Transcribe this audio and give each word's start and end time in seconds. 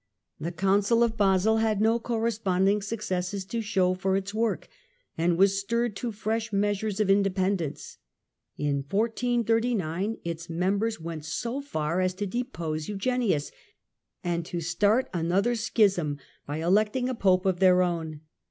The 0.39 0.51
Council 0.51 1.03
of 1.03 1.15
Basle 1.15 1.57
had 1.57 1.79
no 1.79 1.99
corresponding 1.99 2.81
successes 2.81 3.45
to 3.45 3.61
show 3.61 3.93
for 3.93 4.17
its 4.17 4.33
work, 4.33 4.67
and 5.15 5.37
was 5.37 5.59
stirred 5.59 5.95
to 5.97 6.11
fresh 6.11 6.51
measures 6.51 6.99
of 6.99 7.05
Council 7.05 7.13
of 7.13 7.17
independence. 7.19 7.97
In 8.57 8.77
1439 8.89 10.17
its 10.23 10.49
members 10.49 10.99
went 10.99 11.23
so 11.23 11.61
far 11.61 12.01
as 12.01 12.15
to 12.15 12.25
de 12.25 12.43
FeUx 12.43 12.87
v!*as 12.87 12.87
posc 12.87 12.89
Eugeuius, 12.89 13.51
and 14.23 14.43
to 14.47 14.59
start 14.59 15.07
another 15.13 15.53
Schism 15.53 16.17
by 16.47 16.63
electing 16.63 17.07
a 17.07 17.13
us9^^^^' 17.13 17.19
Pope 17.19 17.45
of 17.45 17.59
their 17.59 17.83
own. 17.83 18.21